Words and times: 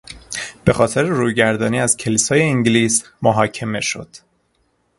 به 0.65 0.73
خاطر 0.73 1.03
رویگردانی 1.03 1.79
از 1.79 1.97
کلیسای 1.97 2.41
انگلیس 2.41 3.03
محاکمه 3.21 3.81
شد. 3.81 4.09